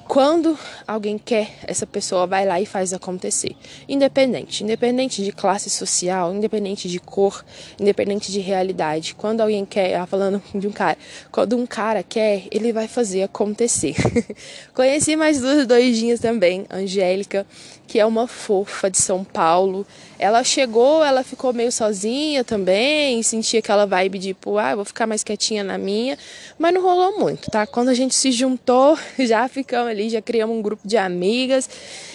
quando 0.07 0.57
alguém 0.87 1.17
quer, 1.17 1.59
essa 1.63 1.87
pessoa 1.87 2.27
vai 2.27 2.45
lá 2.45 2.59
e 2.59 2.65
faz 2.65 2.93
acontecer. 2.93 3.55
Independente, 3.87 4.63
independente 4.63 5.23
de 5.23 5.31
classe 5.31 5.69
social, 5.69 6.33
independente 6.33 6.89
de 6.89 6.99
cor, 6.99 7.43
independente 7.79 8.31
de 8.31 8.39
realidade. 8.39 9.15
Quando 9.15 9.41
alguém 9.41 9.65
quer, 9.65 10.05
falando 10.05 10.41
de 10.53 10.67
um 10.67 10.71
cara, 10.71 10.97
quando 11.31 11.55
um 11.55 11.65
cara 11.65 12.03
quer, 12.03 12.43
ele 12.51 12.73
vai 12.73 12.87
fazer 12.87 13.23
acontecer. 13.23 13.95
Conheci 14.73 15.15
mais 15.15 15.39
duas 15.39 15.65
doidinhas 15.65 16.19
também, 16.19 16.65
Angélica, 16.69 17.45
que 17.87 17.99
é 17.99 18.05
uma 18.05 18.27
fofa 18.27 18.89
de 18.89 18.97
São 18.97 19.23
Paulo. 19.23 19.85
Ela 20.23 20.41
chegou, 20.41 21.03
ela 21.03 21.21
ficou 21.21 21.51
meio 21.51 21.69
sozinha 21.69 22.45
também, 22.45 23.21
sentia 23.21 23.59
aquela 23.59 23.85
vibe 23.85 24.19
de, 24.19 24.27
tipo, 24.29 24.57
ah, 24.57 24.73
vou 24.73 24.85
ficar 24.85 25.05
mais 25.05 25.21
quietinha 25.21 25.65
na 25.65 25.77
minha, 25.77 26.17
mas 26.57 26.73
não 26.73 26.81
rolou 26.81 27.19
muito, 27.19 27.51
tá? 27.51 27.67
Quando 27.67 27.89
a 27.89 27.93
gente 27.93 28.15
se 28.15 28.31
juntou, 28.31 28.97
já 29.19 29.45
ficamos 29.49 29.91
ali, 29.91 30.09
já 30.09 30.21
criamos 30.21 30.55
um 30.55 30.61
grupo 30.61 30.87
de 30.87 30.95
amigas 30.95 31.69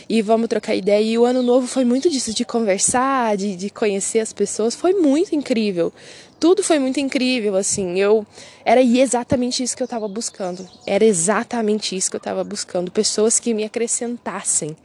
e 0.09 0.23
vamos 0.23 0.49
trocar 0.49 0.75
ideia. 0.75 1.03
E 1.03 1.19
o 1.19 1.27
ano 1.27 1.43
novo 1.43 1.67
foi 1.67 1.85
muito 1.85 2.09
disso, 2.09 2.33
de 2.33 2.47
conversar, 2.47 3.37
de, 3.37 3.55
de 3.55 3.69
conhecer 3.69 4.21
as 4.21 4.33
pessoas, 4.33 4.75
foi 4.75 4.95
muito 4.95 5.35
incrível. 5.35 5.93
Tudo 6.40 6.62
foi 6.62 6.78
muito 6.78 7.00
incrível, 7.00 7.57
assim. 7.57 7.99
Eu 7.99 8.26
era 8.64 8.80
exatamente 8.83 9.62
isso 9.62 9.76
que 9.76 9.83
eu 9.83 9.87
estava 9.87 10.07
buscando. 10.07 10.68
Era 10.87 11.04
exatamente 11.04 11.97
isso 11.97 12.11
que 12.11 12.16
eu 12.16 12.18
estava 12.18 12.45
buscando, 12.45 12.90
pessoas 12.90 13.40
que 13.40 13.52
me 13.52 13.64
acrescentassem 13.64 14.76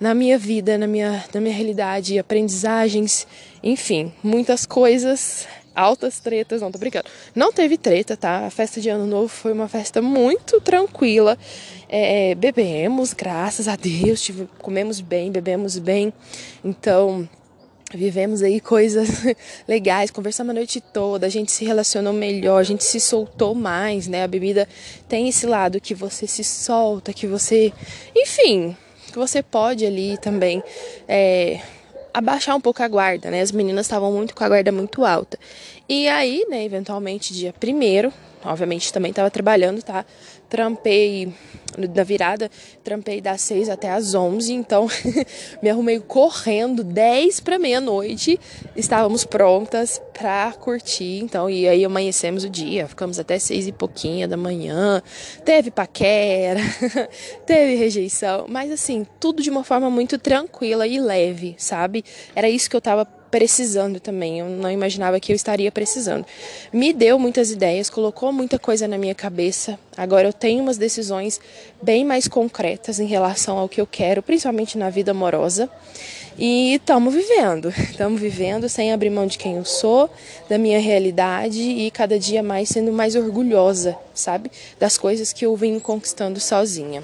na 0.00 0.14
minha 0.14 0.38
vida, 0.38 0.78
na 0.78 0.86
minha, 0.86 1.24
na 1.32 1.40
minha 1.40 1.54
realidade, 1.54 2.18
aprendizagens, 2.18 3.26
enfim, 3.62 4.12
muitas 4.22 4.64
coisas, 4.64 5.46
altas 5.74 6.20
tretas, 6.20 6.60
não 6.60 6.70
tô 6.70 6.78
brincando. 6.78 7.06
Não 7.34 7.52
teve 7.52 7.76
treta, 7.76 8.16
tá? 8.16 8.46
A 8.46 8.50
festa 8.50 8.80
de 8.80 8.88
Ano 8.88 9.06
Novo 9.06 9.28
foi 9.28 9.52
uma 9.52 9.68
festa 9.68 10.02
muito 10.02 10.60
tranquila. 10.60 11.38
É, 11.88 12.34
bebemos, 12.34 13.12
graças 13.12 13.68
a 13.68 13.76
Deus, 13.76 14.20
tive, 14.20 14.48
comemos 14.58 15.00
bem, 15.00 15.30
bebemos 15.30 15.78
bem. 15.78 16.12
Então, 16.64 17.28
vivemos 17.96 18.42
aí 18.42 18.60
coisas 18.60 19.08
legais, 19.66 20.10
conversamos 20.10 20.50
a 20.50 20.54
noite 20.54 20.80
toda, 20.80 21.26
a 21.26 21.30
gente 21.30 21.50
se 21.50 21.64
relacionou 21.64 22.12
melhor, 22.12 22.58
a 22.58 22.64
gente 22.64 22.84
se 22.84 23.00
soltou 23.00 23.54
mais, 23.54 24.06
né? 24.06 24.24
A 24.24 24.28
bebida 24.28 24.68
tem 25.08 25.28
esse 25.28 25.46
lado 25.46 25.80
que 25.80 25.94
você 25.94 26.26
se 26.26 26.44
solta, 26.44 27.12
que 27.12 27.26
você, 27.26 27.72
enfim, 28.14 28.76
que 29.10 29.18
você 29.18 29.42
pode 29.42 29.86
ali 29.86 30.18
também 30.18 30.62
é, 31.06 31.60
abaixar 32.12 32.56
um 32.56 32.60
pouco 32.60 32.82
a 32.82 32.88
guarda, 32.88 33.30
né? 33.30 33.40
As 33.40 33.52
meninas 33.52 33.86
estavam 33.86 34.12
muito 34.12 34.34
com 34.34 34.44
a 34.44 34.48
guarda 34.48 34.72
muito 34.72 35.04
alta. 35.04 35.38
E 35.88 36.08
aí, 36.08 36.44
né, 36.48 36.64
eventualmente, 36.64 37.32
dia 37.32 37.52
primeiro, 37.58 38.12
obviamente 38.44 38.92
também 38.92 39.10
estava 39.10 39.30
trabalhando, 39.30 39.82
tá? 39.82 40.04
Trampei 40.48 41.32
da 41.86 42.02
virada, 42.02 42.50
trampei 42.82 43.20
das 43.20 43.42
6 43.42 43.68
até 43.68 43.90
as 43.90 44.14
11, 44.14 44.52
então 44.52 44.88
me 45.62 45.68
arrumei 45.70 46.00
correndo 46.00 46.82
10 46.82 47.40
para 47.40 47.58
meia-noite. 47.58 48.40
Estávamos 48.74 49.24
prontas 49.24 50.00
para 50.12 50.52
curtir, 50.52 51.20
então 51.20 51.48
e 51.48 51.68
aí 51.68 51.84
amanhecemos 51.84 52.44
o 52.44 52.50
dia, 52.50 52.88
ficamos 52.88 53.18
até 53.18 53.38
6 53.38 53.68
e 53.68 53.72
pouquinha 53.72 54.26
da 54.26 54.36
manhã. 54.36 55.02
Teve 55.44 55.70
paquera, 55.70 56.60
teve 57.46 57.76
rejeição, 57.76 58.46
mas 58.48 58.72
assim, 58.72 59.06
tudo 59.20 59.42
de 59.42 59.50
uma 59.50 59.62
forma 59.62 59.90
muito 59.90 60.18
tranquila 60.18 60.86
e 60.86 60.98
leve, 60.98 61.54
sabe? 61.58 62.04
Era 62.34 62.48
isso 62.48 62.68
que 62.68 62.76
eu 62.76 62.80
tava 62.80 63.17
precisando 63.30 64.00
também. 64.00 64.40
Eu 64.40 64.48
não 64.48 64.70
imaginava 64.70 65.20
que 65.20 65.32
eu 65.32 65.36
estaria 65.36 65.70
precisando. 65.70 66.24
Me 66.72 66.92
deu 66.92 67.18
muitas 67.18 67.50
ideias, 67.50 67.90
colocou 67.90 68.32
muita 68.32 68.58
coisa 68.58 68.88
na 68.88 68.98
minha 68.98 69.14
cabeça. 69.14 69.78
Agora 69.96 70.28
eu 70.28 70.32
tenho 70.32 70.62
umas 70.62 70.78
decisões 70.78 71.40
bem 71.82 72.04
mais 72.04 72.28
concretas 72.28 73.00
em 73.00 73.06
relação 73.06 73.58
ao 73.58 73.68
que 73.68 73.80
eu 73.80 73.86
quero, 73.86 74.22
principalmente 74.22 74.76
na 74.76 74.90
vida 74.90 75.10
amorosa. 75.10 75.70
E 76.38 76.74
estamos 76.74 77.12
vivendo, 77.12 77.68
estamos 77.90 78.20
vivendo 78.20 78.68
sem 78.68 78.92
abrir 78.92 79.10
mão 79.10 79.26
de 79.26 79.36
quem 79.36 79.56
eu 79.56 79.64
sou, 79.64 80.08
da 80.48 80.56
minha 80.56 80.78
realidade 80.78 81.60
e 81.60 81.90
cada 81.90 82.18
dia 82.18 82.42
mais 82.44 82.68
sendo 82.68 82.92
mais 82.92 83.16
orgulhosa, 83.16 83.96
sabe? 84.14 84.50
Das 84.78 84.96
coisas 84.96 85.32
que 85.32 85.44
eu 85.44 85.56
venho 85.56 85.80
conquistando 85.80 86.38
sozinha. 86.38 87.02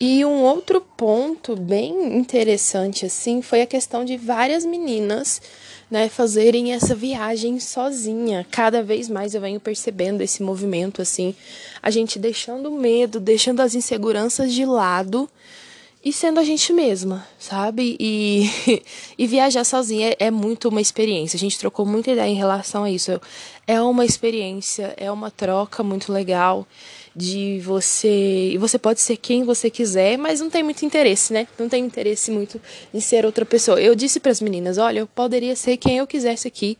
E 0.00 0.24
um 0.24 0.42
outro 0.42 0.80
ponto 0.80 1.56
bem 1.56 2.16
interessante 2.16 3.04
assim 3.04 3.42
foi 3.42 3.62
a 3.62 3.66
questão 3.66 4.04
de 4.04 4.16
várias 4.16 4.64
meninas, 4.64 5.42
né, 5.90 6.08
fazerem 6.08 6.72
essa 6.72 6.94
viagem 6.94 7.58
sozinha. 7.58 8.46
Cada 8.48 8.80
vez 8.80 9.08
mais 9.08 9.34
eu 9.34 9.40
venho 9.40 9.58
percebendo 9.58 10.20
esse 10.20 10.40
movimento 10.40 11.02
assim, 11.02 11.34
a 11.82 11.90
gente 11.90 12.16
deixando 12.16 12.68
o 12.68 12.78
medo, 12.78 13.18
deixando 13.18 13.60
as 13.60 13.74
inseguranças 13.74 14.52
de 14.52 14.64
lado 14.64 15.28
e 16.04 16.12
sendo 16.12 16.38
a 16.38 16.44
gente 16.44 16.72
mesma, 16.72 17.26
sabe? 17.38 17.96
E, 17.98 18.48
e 19.18 19.26
viajar 19.26 19.64
sozinha 19.64 20.10
é, 20.10 20.26
é 20.26 20.30
muito 20.30 20.68
uma 20.68 20.80
experiência. 20.80 21.36
A 21.36 21.40
gente 21.40 21.58
trocou 21.58 21.84
muita 21.84 22.12
ideia 22.12 22.30
em 22.30 22.36
relação 22.36 22.84
a 22.84 22.90
isso. 22.90 23.20
É 23.66 23.80
uma 23.82 24.04
experiência, 24.04 24.94
é 24.96 25.10
uma 25.10 25.30
troca 25.30 25.82
muito 25.82 26.12
legal 26.12 26.66
de 27.14 27.60
você. 27.64 28.50
E 28.52 28.58
você 28.58 28.78
pode 28.78 29.00
ser 29.00 29.16
quem 29.16 29.42
você 29.42 29.68
quiser, 29.68 30.16
mas 30.16 30.40
não 30.40 30.48
tem 30.48 30.62
muito 30.62 30.84
interesse, 30.84 31.32
né? 31.32 31.48
Não 31.58 31.68
tem 31.68 31.84
interesse 31.84 32.30
muito 32.30 32.60
em 32.94 33.00
ser 33.00 33.26
outra 33.26 33.44
pessoa. 33.44 33.80
Eu 33.80 33.94
disse 33.96 34.20
para 34.20 34.30
as 34.30 34.40
meninas: 34.40 34.78
olha, 34.78 35.00
eu 35.00 35.06
poderia 35.06 35.56
ser 35.56 35.76
quem 35.76 35.98
eu 35.98 36.06
quisesse 36.06 36.46
aqui, 36.46 36.78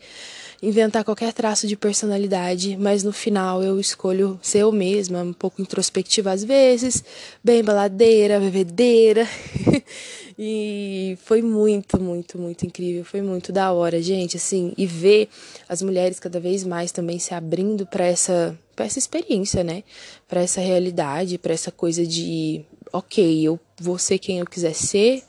inventar 0.61 1.03
qualquer 1.03 1.31
traço 1.33 1.67
de 1.67 1.75
personalidade, 1.75 2.77
mas 2.77 3.03
no 3.03 3.13
final 3.13 3.63
eu 3.63 3.79
escolho 3.79 4.39
ser 4.41 4.59
eu 4.59 4.71
mesma, 4.71 5.21
um 5.21 5.33
pouco 5.33 5.61
introspectiva 5.61 6.31
às 6.31 6.43
vezes, 6.43 7.03
bem 7.43 7.63
baladeira, 7.63 8.39
bebedeira. 8.39 9.27
E 10.41 11.17
foi 11.25 11.41
muito, 11.41 12.01
muito, 12.01 12.39
muito 12.39 12.65
incrível. 12.65 13.03
Foi 13.03 13.21
muito 13.21 13.51
da 13.51 13.73
hora, 13.73 14.01
gente. 14.01 14.37
Assim, 14.37 14.73
e 14.77 14.85
ver 14.85 15.27
as 15.67 15.81
mulheres 15.81 16.17
cada 16.17 16.39
vez 16.39 16.63
mais 16.63 16.93
também 16.93 17.19
se 17.19 17.33
abrindo 17.33 17.85
para 17.85 18.05
essa, 18.05 18.57
pra 18.73 18.85
essa 18.85 18.97
experiência, 18.97 19.65
né? 19.65 19.83
Para 20.29 20.39
essa 20.39 20.61
realidade, 20.61 21.37
para 21.37 21.53
essa 21.53 21.73
coisa 21.73 22.07
de, 22.07 22.63
ok, 22.93 23.45
eu 23.45 23.59
vou 23.81 23.97
ser 23.97 24.17
quem 24.17 24.39
eu 24.39 24.45
quiser 24.45 24.73
ser, 24.73 25.23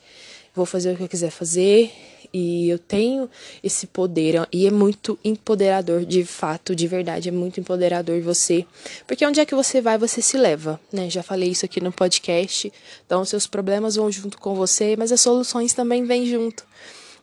vou 0.54 0.64
fazer 0.64 0.92
o 0.92 0.96
que 0.96 1.02
eu 1.02 1.08
quiser 1.08 1.30
fazer, 1.30 1.90
e 2.32 2.68
eu 2.68 2.78
tenho 2.78 3.28
esse 3.62 3.86
poder 3.86 4.46
e 4.52 4.66
é 4.66 4.70
muito 4.70 5.18
empoderador 5.24 6.04
de 6.04 6.24
fato, 6.24 6.74
de 6.74 6.86
verdade, 6.86 7.28
é 7.28 7.32
muito 7.32 7.60
empoderador 7.60 8.20
você, 8.20 8.64
porque 9.06 9.26
onde 9.26 9.40
é 9.40 9.46
que 9.46 9.54
você 9.54 9.80
vai, 9.80 9.98
você 9.98 10.22
se 10.22 10.36
leva, 10.36 10.80
né? 10.92 11.10
Já 11.10 11.22
falei 11.22 11.50
isso 11.50 11.64
aqui 11.64 11.80
no 11.80 11.92
podcast. 11.92 12.72
Então, 13.06 13.24
seus 13.24 13.46
problemas 13.46 13.96
vão 13.96 14.10
junto 14.10 14.38
com 14.38 14.54
você, 14.54 14.96
mas 14.96 15.12
as 15.12 15.20
soluções 15.20 15.72
também 15.72 16.04
vêm 16.04 16.26
junto. 16.26 16.64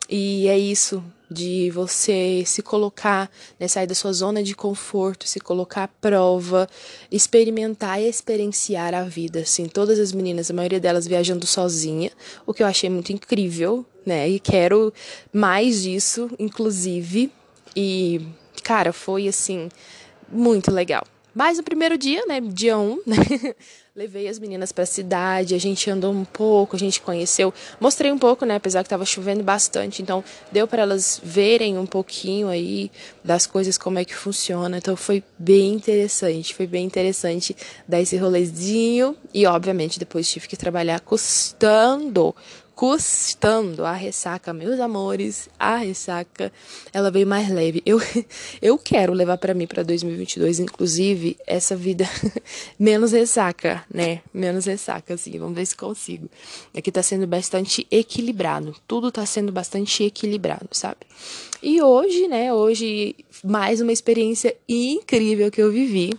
E 0.09 0.47
é 0.47 0.57
isso, 0.57 1.03
de 1.29 1.69
você 1.71 2.43
se 2.45 2.61
colocar, 2.61 3.29
né, 3.59 3.67
sair 3.67 3.87
da 3.87 3.95
sua 3.95 4.13
zona 4.13 4.41
de 4.41 4.55
conforto, 4.55 5.27
se 5.27 5.39
colocar 5.39 5.83
à 5.83 5.87
prova, 5.87 6.69
experimentar 7.11 8.01
e 8.01 8.07
experienciar 8.07 8.93
a 8.93 9.03
vida, 9.03 9.41
assim, 9.41 9.67
todas 9.67 9.99
as 9.99 10.11
meninas, 10.11 10.49
a 10.49 10.53
maioria 10.53 10.79
delas 10.79 11.05
viajando 11.05 11.45
sozinha, 11.45 12.11
o 12.45 12.53
que 12.53 12.63
eu 12.63 12.67
achei 12.67 12.89
muito 12.89 13.11
incrível, 13.11 13.85
né, 14.05 14.27
e 14.29 14.39
quero 14.39 14.93
mais 15.33 15.83
disso, 15.83 16.29
inclusive, 16.39 17.31
e, 17.75 18.21
cara, 18.63 18.93
foi, 18.93 19.27
assim, 19.27 19.69
muito 20.31 20.71
legal. 20.71 21.05
Mas 21.37 21.59
no 21.59 21.63
primeiro 21.63 21.99
dia, 21.99 22.25
né, 22.25 22.41
dia 22.41 22.75
1, 22.79 22.81
um, 22.81 22.99
né, 23.05 23.15
levei 23.95 24.27
as 24.27 24.39
meninas 24.39 24.71
para 24.71 24.85
a 24.85 24.87
cidade, 24.87 25.53
a 25.53 25.59
gente 25.59 25.87
andou 25.87 26.11
um 26.11 26.25
pouco, 26.25 26.75
a 26.75 26.79
gente 26.79 26.99
conheceu, 26.99 27.53
mostrei 27.79 28.11
um 28.11 28.17
pouco, 28.17 28.43
né, 28.43 28.55
apesar 28.55 28.79
que 28.79 28.87
estava 28.87 29.05
chovendo 29.05 29.43
bastante, 29.43 30.01
então 30.01 30.23
deu 30.51 30.67
para 30.67 30.81
elas 30.81 31.21
verem 31.23 31.77
um 31.77 31.85
pouquinho 31.85 32.47
aí 32.47 32.89
das 33.23 33.45
coisas 33.45 33.77
como 33.77 33.99
é 33.99 34.03
que 34.03 34.15
funciona. 34.15 34.79
Então 34.79 34.95
foi 34.95 35.23
bem 35.37 35.73
interessante, 35.73 36.55
foi 36.55 36.65
bem 36.65 36.83
interessante 36.83 37.55
dar 37.87 38.01
esse 38.01 38.17
rolezinho 38.17 39.15
e 39.31 39.45
obviamente 39.45 39.99
depois 39.99 40.27
tive 40.27 40.47
que 40.47 40.57
trabalhar 40.57 40.99
custando 41.01 42.33
custando 42.77 43.83
a 43.83 43.91
ressaca, 43.91 44.53
meus 44.53 44.79
amores, 44.79 45.49
a 45.57 45.77
ressaca, 45.77 46.53
ela 46.93 47.09
veio 47.09 47.25
mais 47.25 47.49
leve. 47.49 47.81
Eu, 47.83 47.99
eu 48.61 48.77
quero 48.77 49.13
levar 49.13 49.39
para 49.39 49.55
mim 49.55 49.65
para 49.65 49.81
2022, 49.81 50.59
inclusive, 50.59 51.35
essa 51.47 51.75
vida 51.75 52.07
menos 52.77 53.13
ressaca, 53.13 53.83
né? 53.91 54.21
Menos 54.31 54.65
ressaca, 54.65 55.15
assim. 55.15 55.39
Vamos 55.39 55.55
ver 55.55 55.65
se 55.65 55.75
consigo. 55.75 56.29
Aqui 56.77 56.91
tá 56.91 57.01
sendo 57.01 57.25
bastante 57.25 57.87
equilibrado. 57.89 58.75
Tudo 58.87 59.11
tá 59.11 59.25
sendo 59.25 59.51
bastante 59.51 60.03
equilibrado, 60.03 60.69
sabe? 60.71 60.99
E 61.63 61.81
hoje, 61.81 62.27
né? 62.27 62.53
Hoje, 62.53 63.15
mais 63.43 63.81
uma 63.81 63.91
experiência 63.91 64.55
incrível 64.69 65.49
que 65.49 65.63
eu 65.63 65.71
vivi 65.71 66.11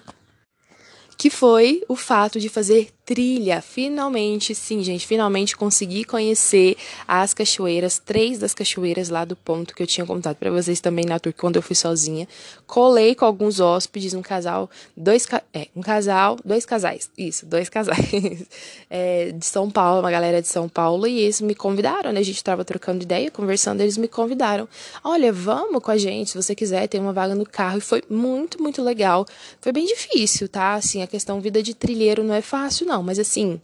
que 1.18 1.30
foi 1.30 1.82
o 1.88 1.96
fato 1.96 2.38
de 2.38 2.48
fazer 2.48 2.90
trilha. 3.08 3.62
Finalmente, 3.62 4.54
sim, 4.54 4.82
gente, 4.82 5.06
finalmente 5.06 5.56
consegui 5.56 6.04
conhecer 6.04 6.76
as 7.06 7.32
cachoeiras, 7.32 7.98
três 7.98 8.38
das 8.38 8.52
cachoeiras 8.52 9.08
lá 9.08 9.24
do 9.24 9.34
ponto 9.34 9.74
que 9.74 9.82
eu 9.82 9.86
tinha 9.86 10.06
contado 10.06 10.36
para 10.36 10.50
vocês 10.50 10.78
também 10.78 11.06
na 11.06 11.18
tour 11.18 11.32
quando 11.32 11.56
eu 11.56 11.62
fui 11.62 11.74
sozinha. 11.74 12.28
Colei 12.66 13.14
com 13.14 13.24
alguns 13.24 13.60
hóspedes, 13.60 14.12
um 14.12 14.20
casal, 14.20 14.68
dois, 14.94 15.26
é, 15.54 15.68
um 15.74 15.80
casal, 15.80 16.36
dois 16.44 16.66
casais, 16.66 17.10
isso, 17.16 17.46
dois 17.46 17.70
casais 17.70 18.44
é, 18.90 19.32
de 19.32 19.46
São 19.46 19.70
Paulo, 19.70 20.00
uma 20.00 20.10
galera 20.10 20.42
de 20.42 20.48
São 20.48 20.68
Paulo, 20.68 21.06
e 21.06 21.20
eles 21.20 21.40
me 21.40 21.54
convidaram, 21.54 22.12
né? 22.12 22.20
A 22.20 22.22
gente 22.22 22.44
tava 22.44 22.62
trocando 22.62 23.04
ideia, 23.04 23.30
conversando, 23.30 23.80
eles 23.80 23.96
me 23.96 24.06
convidaram. 24.06 24.68
Olha, 25.02 25.32
vamos 25.32 25.82
com 25.82 25.90
a 25.90 25.96
gente, 25.96 26.32
se 26.32 26.36
você 26.36 26.54
quiser, 26.54 26.86
tem 26.88 27.00
uma 27.00 27.14
vaga 27.14 27.34
no 27.34 27.46
carro, 27.46 27.78
e 27.78 27.80
foi 27.80 28.02
muito, 28.10 28.62
muito 28.62 28.82
legal. 28.82 29.24
Foi 29.62 29.72
bem 29.72 29.86
difícil, 29.86 30.46
tá? 30.46 30.74
Assim, 30.74 31.02
a 31.02 31.06
questão 31.06 31.40
vida 31.40 31.62
de 31.62 31.72
trilheiro 31.72 32.22
não 32.22 32.34
é 32.34 32.42
fácil, 32.42 32.86
não 32.86 32.97
não, 32.98 33.02
mas 33.02 33.18
assim, 33.18 33.60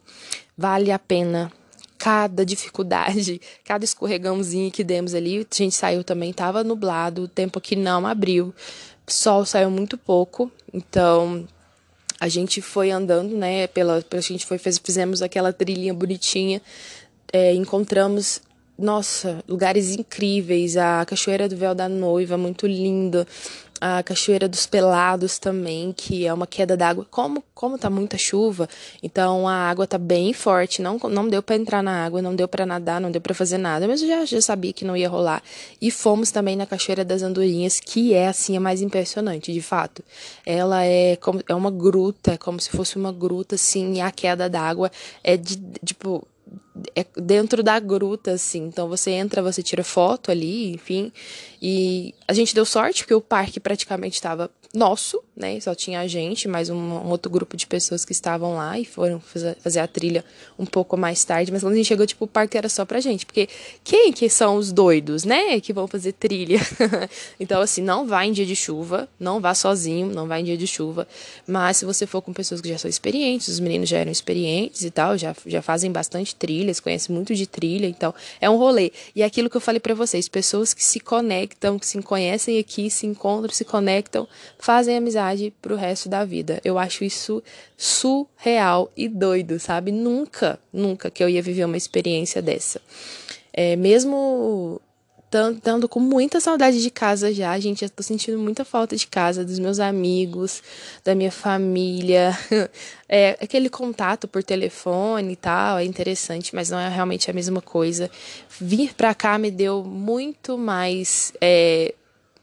vale 0.57 0.93
a 0.93 0.99
pena 0.99 1.53
cada 1.99 2.45
dificuldade, 2.45 3.41
cada 3.65 3.85
escorregãozinho 3.85 4.71
que 4.71 4.85
demos 4.85 5.15
ali. 5.15 5.39
A 5.39 5.55
gente 5.55 5.75
saiu 5.75 6.05
também, 6.05 6.33
tava 6.33 6.63
nublado, 6.63 7.23
o 7.23 7.29
tempo 7.29 7.59
aqui 7.59 7.75
não 7.75 8.07
abriu, 8.07 8.55
sol 9.07 9.45
saiu 9.45 9.71
muito 9.71 9.99
pouco, 9.99 10.51
então 10.73 11.47
a 12.21 12.29
gente 12.29 12.63
foi 12.63 12.91
andando, 12.91 13.37
né? 13.37 13.67
Pela, 13.67 14.05
a 14.09 14.21
gente 14.21 14.47
foi 14.47 14.57
fez, 14.57 14.79
fizemos 14.79 15.21
aquela 15.21 15.53
trilhinha 15.53 15.93
bonitinha, 15.93 16.63
é, 17.33 17.53
encontramos 17.55 18.41
nossa, 18.77 19.43
lugares 19.49 19.95
incríveis, 19.95 20.77
a 20.77 21.05
Cachoeira 21.05 21.49
do 21.49 21.57
Véu 21.57 21.77
da 21.77 21.89
Noiva, 21.89 22.37
muito 22.37 22.67
linda, 22.67 23.27
a 23.81 24.03
Cachoeira 24.03 24.49
dos 24.49 24.67
Pelados 24.67 25.39
também, 25.39 25.93
que 25.93 26.27
é 26.27 26.33
uma 26.33 26.47
queda 26.47 26.77
d'água. 26.77 27.07
Como 27.11 27.43
como 27.55 27.79
tá 27.79 27.89
muita 27.89 28.19
chuva, 28.19 28.69
então 29.03 29.49
a 29.49 29.55
água 29.55 29.87
tá 29.87 29.97
bem 29.97 30.33
forte, 30.33 30.83
não 30.83 30.99
não 30.99 31.29
deu 31.29 31.43
para 31.43 31.57
entrar 31.57 31.83
na 31.83 32.05
água, 32.05 32.21
não 32.21 32.35
deu 32.35 32.49
para 32.49 32.67
nadar, 32.67 33.01
não 33.01 33.11
deu 33.11 33.21
para 33.21 33.33
fazer 33.35 33.59
nada, 33.59 33.87
mas 33.87 34.03
eu 34.03 34.09
já, 34.09 34.25
já 34.25 34.41
sabia 34.41 34.73
que 34.73 34.85
não 34.85 34.97
ia 34.97 35.09
rolar. 35.09 35.43
E 35.81 35.91
fomos 35.91 36.31
também 36.31 36.57
na 36.57 36.67
Cachoeira 36.67 37.05
das 37.05 37.23
Andorinhas, 37.23 37.81
que 37.81 38.13
é 38.13 38.29
assim 38.29 38.57
a 38.57 38.61
mais 38.61 38.83
impressionante, 38.83 39.53
de 39.53 39.63
fato. 39.63 40.03
Ela 40.45 40.85
é 40.85 41.17
como 41.17 41.43
é 41.49 41.55
uma 41.55 41.71
gruta, 41.71 42.37
como 42.39 42.61
se 42.61 42.71
fosse 42.71 42.97
uma 42.97 43.13
gruta 43.13 43.55
assim, 43.55 43.95
e 43.95 44.01
a 44.01 44.11
queda 44.11 44.49
d'água 44.49 44.91
é 45.23 45.37
de 45.37 45.57
tipo 45.85 46.27
é 46.95 47.07
dentro 47.17 47.63
da 47.63 47.79
gruta, 47.79 48.33
assim. 48.33 48.65
Então 48.65 48.89
você 48.89 49.11
entra, 49.11 49.43
você 49.43 49.63
tira 49.63 49.85
foto 49.85 50.31
ali, 50.31 50.73
enfim. 50.73 51.13
E 51.63 52.15
a 52.27 52.33
gente 52.33 52.55
deu 52.55 52.65
sorte, 52.65 53.03
porque 53.03 53.15
o 53.15 53.21
parque 53.21 53.61
praticamente 53.61 54.17
estava 54.17 54.51
nosso, 54.75 55.23
né? 55.37 55.59
Só 55.61 55.75
tinha 55.75 56.01
a 56.01 56.07
gente, 56.07 56.49
mais 56.49 56.69
um, 56.69 56.77
um, 56.77 57.09
outro 57.09 57.31
grupo 57.31 57.57
de 57.57 57.67
pessoas 57.67 58.05
que 58.05 58.13
estavam 58.13 58.57
lá 58.57 58.79
e 58.79 58.85
foram 58.85 59.21
fazer, 59.21 59.79
a 59.81 59.87
trilha 59.87 60.25
um 60.59 60.67
pouco 60.67 60.97
mais 60.97 61.25
tarde. 61.25 61.53
Mas 61.53 61.63
quando 61.63 61.75
a 61.75 61.77
gente 61.77 61.87
chegou, 61.87 62.05
tipo, 62.07 62.25
o 62.25 62.29
parque 62.29 62.59
era 62.59 62.69
só 62.69 62.85
pra 62.85 63.01
gente. 63.01 63.25
Porque 63.25 63.49
quem 63.85 64.13
que 64.13 64.29
são 64.29 64.57
os 64.57 64.73
doidos, 64.73 65.25
né? 65.25 65.61
Que 65.61 65.73
vão 65.73 65.87
fazer 65.87 66.13
trilha. 66.13 66.59
então, 67.39 67.63
assim, 67.63 67.83
não 67.83 68.07
vá 68.07 68.27
em 68.27 68.33
dia 68.33 68.45
de 68.45 68.57
chuva, 68.57 69.09
não 69.19 69.41
vá 69.41 69.55
sozinho, 69.55 70.09
não 70.09 70.27
vá 70.27 70.41
em 70.41 70.45
dia 70.45 70.57
de 70.57 70.67
chuva. 70.67 71.07
Mas 71.47 71.79
se 71.79 71.85
você 71.85 72.07
for 72.07 72.21
com 72.21 72.33
pessoas 72.33 72.61
que 72.61 72.69
já 72.69 72.79
são 72.79 72.89
experientes, 72.89 73.49
os 73.49 73.61
meninos 73.61 73.89
já 73.89 73.99
eram 73.99 74.11
experientes 74.11 74.83
e 74.83 74.91
tal, 74.91 75.17
já, 75.17 75.35
já 75.47 75.63
fazem 75.63 75.93
bastante 75.93 76.35
trilhas, 76.65 76.81
conhecem 76.81 77.15
muito 77.15 77.35
de 77.35 77.47
trilha, 77.47 77.87
então 77.87 78.15
é 78.41 78.49
um 78.49 78.57
rolê. 78.57 78.91
E 79.15 79.23
é 79.23 79.25
aquilo 79.25 79.51
que 79.51 79.57
eu 79.57 79.61
falei 79.61 79.81
para 79.81 79.95
vocês, 79.95 80.29
pessoas 80.29 80.73
que 80.73 80.83
se 80.83 80.99
conectam, 80.99 81.79
que 81.79 81.87
se 81.87 82.01
conhecem 82.03 82.59
aqui, 82.59 82.89
se 82.91 83.07
encontram, 83.07 83.53
se 83.53 83.65
conectam, 83.65 84.27
fazem 84.59 84.97
amizade 84.97 85.53
pro 85.61 85.77
resto 85.77 86.09
da 86.09 86.25
vida. 86.25 86.61
Eu 86.65 86.79
acho 86.79 87.05
isso 87.05 87.43
surreal 87.77 88.91
e 88.97 89.09
doido, 89.09 89.59
sabe? 89.59 89.93
Nunca, 89.93 90.59
nunca 90.73 91.11
que 91.11 91.23
eu 91.23 91.29
ia 91.29 91.43
viver 91.43 91.65
uma 91.65 91.77
experiência 91.77 92.41
dessa. 92.41 92.81
É, 93.53 93.77
mesmo 93.77 94.81
estando 95.35 95.89
com 95.89 96.01
muita 96.01 96.41
saudade 96.41 96.81
de 96.83 96.91
casa 96.91 97.33
já, 97.33 97.59
gente. 97.59 97.85
Eu 97.85 97.91
tô 97.91 98.03
sentindo 98.03 98.39
muita 98.39 98.65
falta 98.65 98.97
de 98.97 99.07
casa, 99.07 99.45
dos 99.45 99.59
meus 99.59 99.81
amigos, 99.81 100.63
da 101.05 101.15
minha 101.15 101.33
família. 101.33 102.37
É, 103.07 103.37
aquele 103.41 103.69
contato 103.69 104.27
por 104.27 104.43
telefone 104.43 105.35
e 105.35 105.37
tal 105.37 105.79
é 105.79 105.85
interessante, 105.85 106.55
mas 106.55 106.71
não 106.71 106.79
é 106.79 106.89
realmente 106.89 107.31
a 107.31 107.35
mesma 107.35 107.61
coisa. 107.61 108.11
Vir 108.59 108.95
pra 108.95 109.15
cá 109.15 109.39
me 109.39 109.51
deu 109.51 109.85
muito 109.85 110.57
mais. 110.57 111.33
É, 111.41 111.95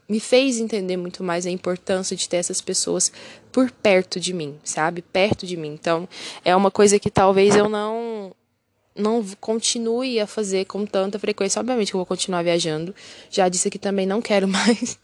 me 0.08 0.20
fez 0.20 0.58
entender 0.58 0.96
muito 0.96 1.22
mais 1.24 1.46
a 1.46 1.50
importância 1.50 2.16
de 2.16 2.28
ter 2.28 2.36
essas 2.36 2.60
pessoas 2.60 3.12
por 3.50 3.70
perto 3.70 4.20
de 4.20 4.32
mim, 4.32 4.56
sabe? 4.62 5.02
Perto 5.02 5.46
de 5.46 5.56
mim. 5.56 5.72
Então, 5.74 6.08
é 6.44 6.54
uma 6.54 6.70
coisa 6.70 6.98
que 6.98 7.10
talvez 7.10 7.56
eu 7.56 7.68
não 7.68 8.32
não 8.94 9.24
continue 9.40 10.20
a 10.20 10.26
fazer 10.26 10.66
com 10.66 10.84
tanta 10.84 11.18
frequência. 11.18 11.60
Obviamente 11.60 11.90
que 11.90 11.96
eu 11.96 11.98
vou 11.98 12.06
continuar 12.06 12.42
viajando. 12.42 12.94
Já 13.30 13.48
disse 13.48 13.70
que 13.70 13.78
também 13.78 14.06
não 14.06 14.20
quero 14.20 14.46
mais. 14.48 14.98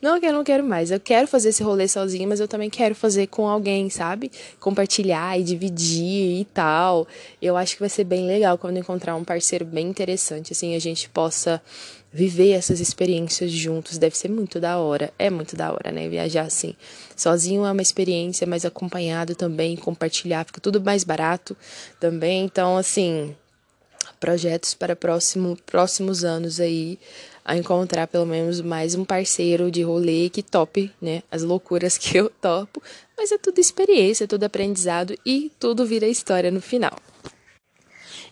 não 0.00 0.20
quero, 0.20 0.36
não 0.36 0.44
quero 0.44 0.64
mais. 0.64 0.90
Eu 0.90 1.00
quero 1.00 1.26
fazer 1.26 1.50
esse 1.50 1.62
rolê 1.62 1.86
sozinha, 1.86 2.26
mas 2.26 2.40
eu 2.40 2.48
também 2.48 2.70
quero 2.70 2.94
fazer 2.94 3.26
com 3.26 3.48
alguém, 3.48 3.90
sabe? 3.90 4.30
Compartilhar 4.58 5.38
e 5.38 5.42
dividir 5.42 6.40
e 6.40 6.44
tal. 6.46 7.06
Eu 7.40 7.56
acho 7.56 7.74
que 7.74 7.80
vai 7.80 7.88
ser 7.88 8.04
bem 8.04 8.26
legal 8.26 8.56
quando 8.56 8.78
encontrar 8.78 9.14
um 9.16 9.24
parceiro 9.24 9.64
bem 9.64 9.88
interessante, 9.88 10.52
assim, 10.52 10.74
a 10.74 10.78
gente 10.78 11.08
possa 11.08 11.60
viver 12.12 12.52
essas 12.52 12.80
experiências 12.80 13.50
juntos 13.50 13.98
deve 13.98 14.16
ser 14.16 14.28
muito 14.28 14.58
da 14.58 14.78
hora. 14.78 15.12
É 15.18 15.30
muito 15.30 15.56
da 15.56 15.72
hora, 15.72 15.92
né? 15.92 16.08
Viajar 16.08 16.42
assim. 16.42 16.74
Sozinho 17.16 17.64
é 17.64 17.72
uma 17.72 17.82
experiência, 17.82 18.46
mas 18.46 18.64
acompanhado 18.64 19.34
também, 19.34 19.76
compartilhar, 19.76 20.44
fica 20.44 20.60
tudo 20.60 20.80
mais 20.80 21.04
barato 21.04 21.56
também. 22.00 22.44
Então, 22.44 22.76
assim, 22.76 23.34
projetos 24.18 24.74
para 24.74 24.96
próximo, 24.96 25.56
próximos 25.66 26.24
anos 26.24 26.60
aí, 26.60 26.98
a 27.44 27.56
encontrar 27.56 28.06
pelo 28.06 28.26
menos 28.26 28.60
mais 28.60 28.94
um 28.94 29.04
parceiro 29.04 29.70
de 29.70 29.82
rolê 29.82 30.28
que 30.28 30.42
tope, 30.42 30.92
né? 31.00 31.22
As 31.30 31.42
loucuras 31.42 31.96
que 31.96 32.16
eu 32.16 32.30
topo. 32.30 32.82
Mas 33.16 33.32
é 33.32 33.38
tudo 33.38 33.58
experiência, 33.58 34.24
é 34.24 34.26
tudo 34.26 34.44
aprendizado 34.44 35.18
e 35.24 35.50
tudo 35.58 35.86
vira 35.86 36.06
história 36.06 36.50
no 36.50 36.60
final. 36.60 36.96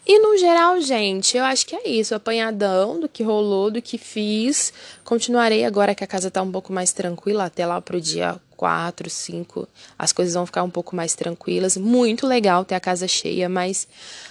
E 0.09 0.21
no 0.21 0.39
geral, 0.39 0.81
gente, 0.81 1.37
eu 1.37 1.45
acho 1.45 1.67
que 1.67 1.75
é 1.75 1.89
isso. 1.89 2.15
Apanhadão 2.15 3.01
do 3.01 3.09
que 3.09 3.25
rolou, 3.25 3.73
do 3.73 3.83
que 3.83 3.99
fiz. 3.99 4.73
Continuarei 5.03 5.65
agora 5.65 5.97
que 5.97 6.05
a 6.05 6.07
casa 6.07 6.31
tá 6.31 6.41
um 6.43 6.53
pouco 6.53 6.73
mais 6.73 6.93
tranquila, 6.93 7.47
até 7.47 7.67
lá 7.67 7.81
pro 7.81 8.01
dia 8.01 8.41
4, 8.57 9.11
5. 9.11 9.69
As 9.99 10.13
coisas 10.13 10.35
vão 10.35 10.47
ficar 10.47 10.63
um 10.63 10.71
pouco 10.71 10.95
mais 10.95 11.17
tranquilas. 11.17 11.77
Muito 11.77 12.25
legal 12.25 12.65
ter 12.65 12.77
a 12.77 12.81
casa 12.81 13.09
cheia, 13.09 13.49
mas. 13.49 13.89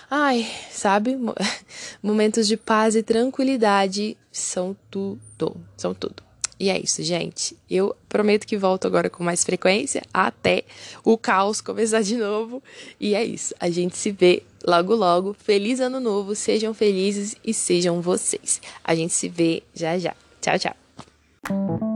Ai, 0.09 0.49
sabe? 0.71 1.17
Momentos 2.01 2.47
de 2.47 2.55
paz 2.55 2.95
e 2.95 3.03
tranquilidade 3.03 4.15
são 4.31 4.77
tudo. 4.89 5.57
São 5.75 5.93
tudo. 5.93 6.24
E 6.59 6.69
é 6.69 6.79
isso, 6.79 7.03
gente. 7.03 7.57
Eu 7.69 7.95
prometo 8.07 8.47
que 8.47 8.57
volto 8.57 8.87
agora 8.87 9.09
com 9.09 9.23
mais 9.23 9.43
frequência 9.43 10.01
até 10.13 10.63
o 11.03 11.17
caos 11.17 11.59
começar 11.59 12.01
de 12.01 12.15
novo. 12.15 12.63
E 12.99 13.13
é 13.13 13.23
isso. 13.23 13.53
A 13.59 13.69
gente 13.69 13.97
se 13.97 14.11
vê 14.11 14.43
logo 14.65 14.95
logo. 14.95 15.33
Feliz 15.33 15.79
ano 15.79 15.99
novo. 15.99 16.33
Sejam 16.33 16.73
felizes 16.73 17.35
e 17.43 17.53
sejam 17.53 18.01
vocês. 18.01 18.61
A 18.83 18.95
gente 18.95 19.13
se 19.13 19.27
vê 19.27 19.63
já 19.73 19.97
já. 19.97 20.15
Tchau, 20.41 20.57
tchau. 20.59 21.94